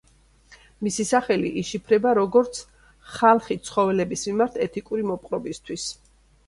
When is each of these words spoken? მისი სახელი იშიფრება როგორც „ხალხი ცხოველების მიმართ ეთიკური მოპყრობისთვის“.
მისი 0.87 1.05
სახელი 1.09 1.51
იშიფრება 1.63 2.13
როგორც 2.21 2.63
„ხალხი 3.19 3.59
ცხოველების 3.69 4.27
მიმართ 4.33 4.61
ეთიკური 4.69 5.11
მოპყრობისთვის“. 5.15 5.91